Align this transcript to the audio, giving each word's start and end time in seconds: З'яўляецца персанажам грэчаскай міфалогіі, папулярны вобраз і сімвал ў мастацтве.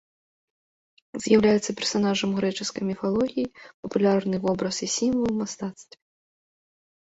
З'яўляецца 1.25 1.75
персанажам 1.81 2.29
грэчаскай 2.37 2.83
міфалогіі, 2.91 3.51
папулярны 3.85 4.35
вобраз 4.47 4.75
і 4.89 4.91
сімвал 4.97 5.27
ў 5.33 5.43
мастацтве. 5.43 5.97